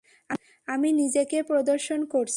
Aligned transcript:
আমি 0.67 0.89
নিজেকে 0.93 1.37
প্রদর্শন 1.43 1.99
করছি। 2.05 2.29